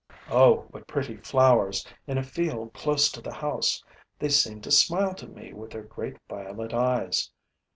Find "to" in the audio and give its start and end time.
3.11-3.21, 4.61-4.71, 5.13-5.27